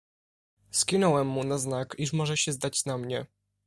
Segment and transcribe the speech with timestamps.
[0.71, 3.25] "Skinąłem mu na znak, iż może się zdać na mnie."